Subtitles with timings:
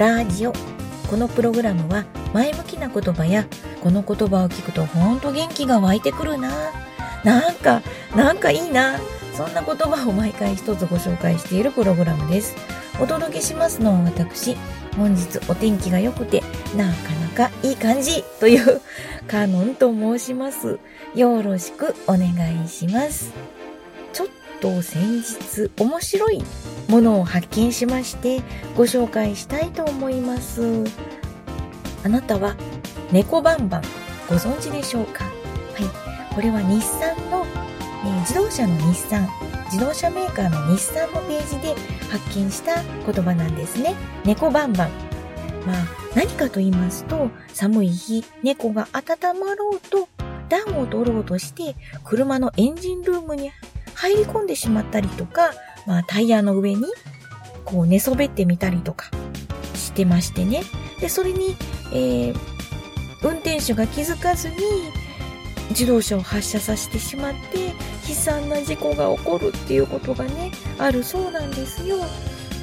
[0.00, 0.54] ラジオ。
[1.10, 3.44] このプログラムは前向きな言葉や
[3.82, 6.72] この言葉を聞くとほんと元気が湧いてくるな。
[7.22, 7.82] なんか、
[8.16, 8.98] なんかいいな。
[9.34, 12.56] そんな言葉を毎回一つご紹介しているプログラムです。
[12.98, 14.56] お届けしますのは私、
[14.96, 16.42] 本日お天気が良くて、
[16.74, 16.92] なか
[17.36, 18.80] なかいい感じという
[19.28, 20.78] カノンと申します。
[21.14, 22.30] よろしくお願
[22.64, 23.34] いします。
[24.60, 26.42] と先日面白い
[26.88, 28.42] ものを発見しまして
[28.76, 30.84] ご紹介したいと思います。
[32.04, 32.56] あなたは
[33.12, 33.82] 猫バンバン
[34.28, 35.24] ご存知でしょうか？
[35.24, 35.30] は
[36.30, 36.34] い。
[36.34, 37.44] これは日産の、
[38.04, 39.28] えー、自動車の日産
[39.64, 41.74] 自動車メーカーの日産のページで
[42.10, 43.94] 発見した言葉なんですね。
[44.24, 44.90] 猫バンバン。
[45.66, 50.08] まあ、何かと言いますと、寒い日、猫が温まろうと、
[50.48, 53.52] 暖を取ろうとして、車のエンジンルームに
[54.00, 55.50] 入り込んでしまったりとか、
[55.86, 56.84] まあ、タイヤの上に、
[57.64, 59.10] こう寝そべってみたりとか
[59.74, 60.62] してましてね。
[61.00, 61.54] で、それに、
[61.92, 62.34] えー、
[63.22, 64.56] 運転手が気づかずに、
[65.70, 67.68] 自動車を発車させてしまって
[68.08, 71.98] 悲惨な事故が起こるっていうことがねあるそうなんですよ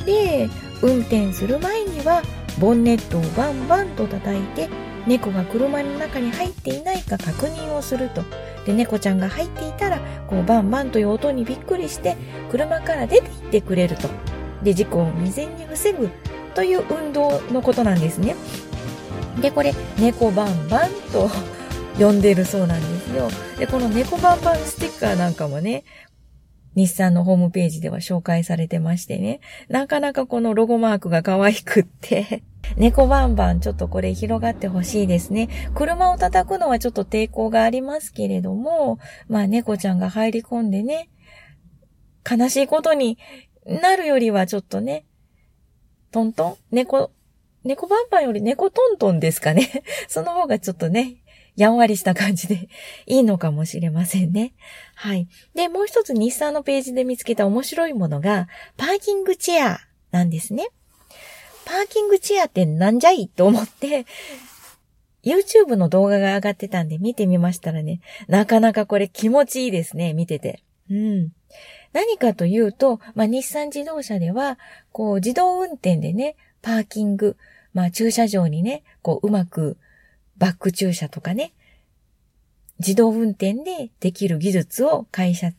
[0.06, 0.50] で
[0.82, 2.22] 運転する前には
[2.60, 4.68] ボンネットをバンバンと叩いて
[5.06, 8.24] 猫が車の中に入っていないか確認をすると
[8.66, 12.16] で猫ちゃんが入っていたらこうバンバンという音にびっくりして
[12.52, 14.10] 車から出て行ってくれると
[14.64, 16.10] で事故を未然に防ぐ
[16.54, 18.36] という運動のことなんですね
[19.42, 21.30] でこれ猫バンバンと
[22.00, 23.30] 呼んでるそうなんですよ。
[23.58, 25.84] で、この猫バンバンステッカーなんかもね、
[26.78, 32.44] 日産のホームページでは紹介されてましてね、なかなかこのロゴマークが可愛くって
[32.78, 35.50] 猫バンバンちょっとこれ広がってほしいですね。
[35.74, 41.10] 車を叩くのはちょっと抵抗がありますけれども、まあ猫ちゃんが入り込んでね、
[42.30, 43.18] 悲しいことに
[43.66, 45.06] なるよりはちょっとね、
[46.12, 46.56] トントン？
[46.76, 47.10] 猫、
[47.64, 49.84] 猫バンバンより猫トントンですかね。
[50.08, 51.16] その方がちょっとね、
[51.58, 52.70] やんわりした感じで
[53.08, 54.54] いいのかもしれませんね。
[54.96, 55.28] はい。
[55.56, 58.48] で、もう一つ日産のページで見つけた面白いものが、
[58.78, 59.80] パーキングチェア
[60.12, 60.70] なんですね。
[61.66, 64.06] パーキングチェアってなんじゃいと思って、
[65.24, 70.64] YouTube の動画が上がってたんで見てみましたらね、なかなかこれ気持ちいいですね、見てて。
[70.90, 71.32] うん。
[71.92, 74.60] 何かというと、まあ、日産自動車では、
[74.92, 77.36] こう、自動運転でね、パーキング、
[77.74, 79.78] まあ、駐車場にね、こう、うまく
[80.38, 81.54] バック駐車とかね、
[82.80, 85.52] 自動運転でできる技術を会社、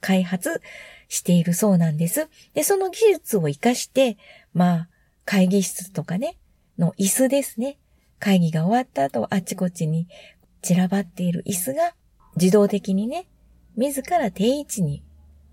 [0.00, 0.60] 開発
[1.08, 2.28] しているそうなんです。
[2.52, 4.16] で、その技術を活かして、
[4.52, 4.88] まあ、
[5.24, 6.36] 会議室とかね、
[6.78, 7.78] の椅子ですね。
[8.18, 10.08] 会議が終わった後、あちこちに
[10.62, 11.94] 散らばっている椅子が
[12.36, 13.26] 自動的にね、
[13.76, 15.02] 自ら定位置に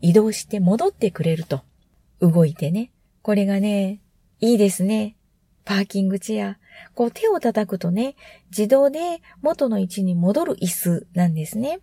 [0.01, 1.61] 移動して戻ってくれると。
[2.21, 2.91] 動いてね。
[3.23, 3.99] これがね、
[4.39, 5.15] いいですね。
[5.65, 6.57] パーキングチェア。
[6.93, 8.15] こう手を叩くとね、
[8.49, 11.79] 自動で元の位置に戻る椅子なんですね。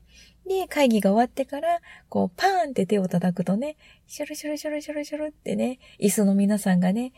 [0.47, 3.77] で、会議が終わってから、こうパーンって手を叩くとね、
[4.07, 7.13] シュルシュルシュルシュルシュルってね、椅子の皆さんがね、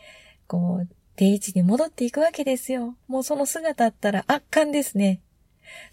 [0.47, 2.95] こう、定位置に戻っていくわけですよ。
[3.07, 5.21] もうその姿あったら圧巻ですね。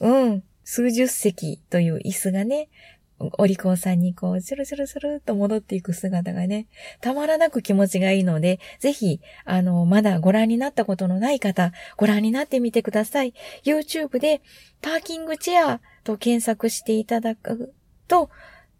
[0.00, 0.43] うん。
[0.65, 2.69] 数十席という椅子がね、
[3.21, 6.67] お利口さんにこう、スルスルスルっと戻っていく姿がね、
[7.01, 13.34] たまらなく気持ちがいいので、ぜひ、あの、まだご覧になったことのない方、ご覧になってみてください。
[13.65, 14.41] YouTube で、
[14.81, 17.75] パーキングチェアと検索していただく
[18.06, 18.31] と、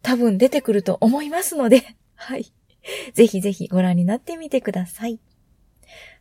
[0.01, 1.83] 多分出てくると思いますので、
[2.15, 2.51] はい。
[3.13, 5.19] ぜひぜひご覧になってみてください。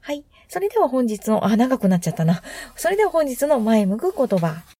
[0.01, 0.25] はい。
[0.49, 2.43] それでは本日の、あ、長くなっちゃったな。
[2.75, 4.78] それでは本日の前向く言葉。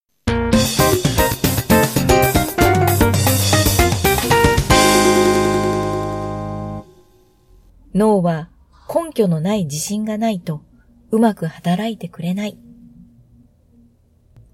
[7.99, 8.49] 脳は
[8.89, 10.63] 根拠のない自信がないと
[11.11, 12.57] うまく働いてくれない。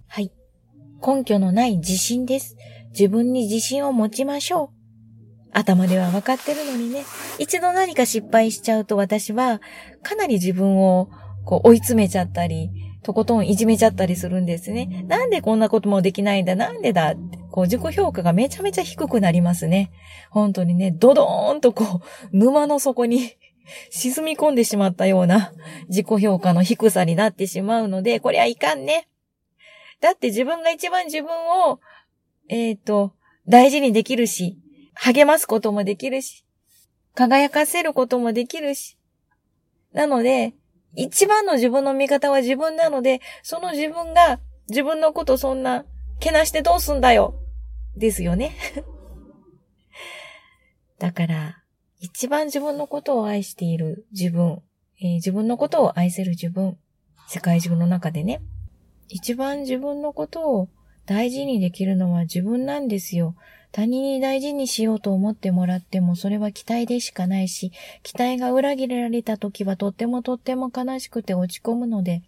[0.07, 0.33] はい。
[1.07, 2.57] 根拠のない自信です。
[2.93, 4.75] 自分に自信を持ちましょう。
[5.53, 7.05] 頭では分かってるのにね、
[7.39, 9.61] 一度何か失敗しちゃうと私は
[10.03, 11.11] かなり自分を
[11.45, 12.71] こう追い詰めちゃったり、
[13.03, 15.05] とことんいじめちゃったりするんですね。
[15.07, 19.93] なんでこんなこともできないんだなんでだって、こう自己評価がめちゃめちゃ低くなりますね。
[20.31, 22.01] 本当にね、ドドーンとこ
[22.33, 23.37] う、沼の底に
[23.91, 25.53] 沈み込んでしまったような
[25.89, 29.09] 自己評価の低さになってしまうので、こりゃいかんね。
[30.01, 31.31] だって自分が一番自分
[31.71, 31.81] を、
[32.49, 33.15] えっ、ー、と、
[33.49, 34.59] 大事にできるし、
[34.95, 36.45] 励ますこともできるし、
[37.15, 38.99] 輝かせることもできるし。
[39.93, 40.55] なので、
[40.97, 45.85] 一番の自分の味方は自分なので、その自分が自分のことそんな、
[46.21, 47.41] けなしてどうすんだよ。
[47.97, 48.57] ですよね。
[50.99, 51.64] だから、
[52.05, 54.61] 一番自分のことを愛している自分。
[55.01, 56.77] えー、自分のことを愛せる自分、
[57.29, 58.43] 世界中の中でね、
[59.09, 60.69] 一番自分のことを
[61.06, 63.35] 大事にできるのは自分なんですよ。
[63.73, 67.73] 他人に大事にしようと思ってもらってもそれは期待でしかないし、
[68.03, 72.23] 期待が裏切られた時はとってもとっても悲しくて落ち込むので、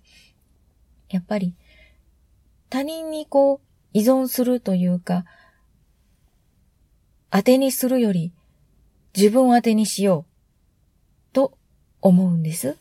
[1.11, 1.55] やっぱり
[2.70, 5.26] 他人にこう依存するというか、
[7.31, 8.32] 当てにするより
[9.16, 10.26] 自分を当てにしよ
[11.32, 11.56] うと
[12.02, 12.76] 思うんです。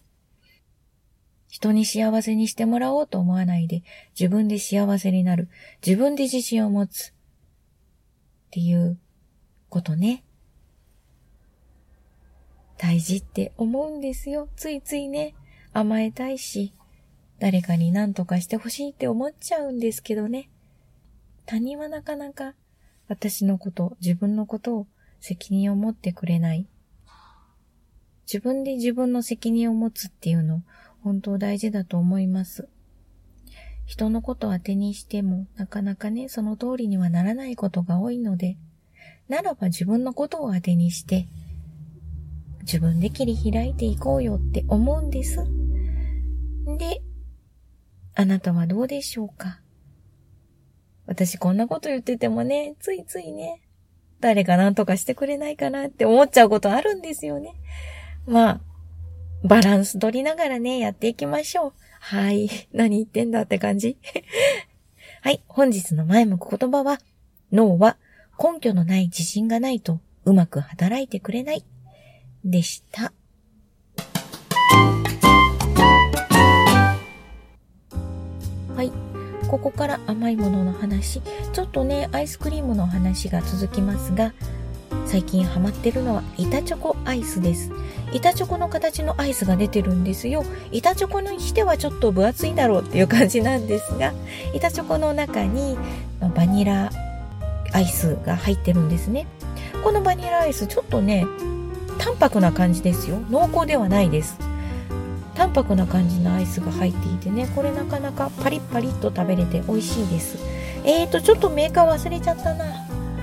[1.48, 3.84] 人に幸せにしてもらおうと思わないで
[4.20, 5.48] 自分で幸せになる。
[5.86, 7.12] 自分で自信を持つ。
[7.12, 7.14] っ
[8.52, 8.98] ていう
[9.70, 10.24] ことね。
[12.78, 14.50] 大事って思うんですよ。
[14.58, 15.34] ついついね、
[15.72, 16.74] 甘えたいし、
[17.40, 20.50] 誰かに何とかしてほしいって思っちゃうんですけどね。
[21.46, 22.54] 他人はなかなか
[23.08, 24.88] 私のこと、自分のことを
[25.26, 26.68] 責任を持ってくれない。
[28.28, 30.62] 自分で自分の責任を持つっていうの、
[31.04, 32.70] 本当大事だと思います。
[33.86, 38.58] 人のことを当てにしても、なかなかね、その通りにはならないことが多いので、
[39.28, 41.28] ならば自分のことを当てにして、
[42.62, 45.38] 自分で切り開いていこうよって思うんです。
[46.78, 47.02] で、
[48.14, 49.60] あなたはどうでしょうか？
[51.08, 53.62] 私こんなこと言っててもね、ついついね、
[54.20, 57.56] 誰か何とかしてくれないかなって思っちゃうことあるんですよね。
[58.26, 58.62] まあ、
[59.44, 61.74] バランス取りながらね、やっていきましょう。
[62.00, 62.50] はい。
[62.74, 63.98] 何言ってんだって感じ
[65.22, 65.44] はい。
[65.48, 67.00] 本日の前向く言葉は、
[67.52, 67.98] 脳は
[68.42, 71.64] 根拠のない自信がないとうまく働いてくれない。
[72.44, 73.12] でした。
[78.76, 79.15] はい。
[79.48, 81.22] ここから甘いものの話、
[81.54, 84.34] ちょっとね、アイスクリームの話が続きますが、
[85.06, 87.72] 最近ハマってるのは板チョコアイスです。
[88.12, 90.44] 板チョコの形のアイスが出てるんですよ。
[90.72, 94.14] 板チョコにしてはちょっと分厚いだろうっていう感じなんですが、
[94.54, 95.78] 板チョコの中に
[96.36, 96.92] バニラ
[97.72, 99.28] アイスが入ってるんですね。
[99.84, 101.28] このバニラアイスちょっとね、
[102.00, 103.20] 淡白な感じですよ。
[103.30, 104.38] 濃厚ではないです。
[105.36, 110.38] 淡白な感じのアイスが入っていてね、これなかなかパリッパリッと食べれて美味しいです。
[110.86, 112.66] えーと、ちょっとメーカー忘れちゃったな。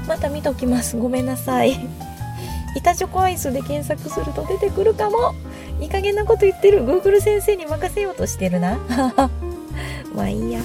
[0.07, 0.97] また見ときます。
[0.97, 1.77] ごめんなさい。
[2.77, 5.35] 板チョコアイスで検索すると出てくるかも
[5.81, 8.79] いい加減なこと言ってる Google 先生に任せようとしてるな
[10.15, 10.65] まあいいやち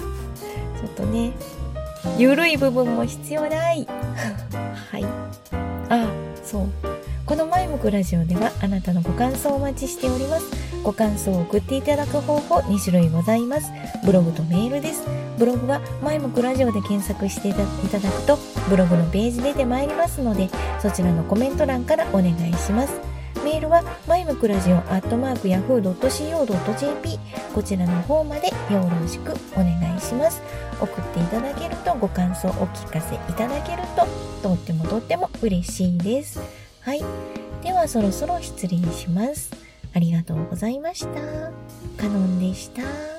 [0.84, 1.32] ょっとね
[2.18, 3.86] ゆるい部分も必要ない
[4.92, 5.06] はい
[5.90, 6.08] あ
[6.44, 6.97] そう
[7.28, 10.46] この前向くラジオではあなたのご感想をお待ちしております。
[10.82, 13.70] ご感想を送っていただく方法2種類ございます。
[14.06, 15.04] ブログとメールです。
[15.38, 18.38] ブログは前向くラジオで検索していただくと
[18.70, 20.50] ブログのページ出てまいりますので
[20.82, 22.94] そちらのコメント欄からお願いします。
[23.44, 27.20] メールは、マイムクラジオアットマークヤフー .co.jp
[27.54, 30.42] こちらの方までよろしくお願いします。
[30.82, 36.40] 送っていただけるとご感想をお聞かせいただけるととってもとっても嬉しいです。
[36.88, 37.04] はい。
[37.62, 39.52] ではそろそろ失礼します。
[39.94, 41.52] ありがとうございました。
[42.02, 43.17] カノンでした。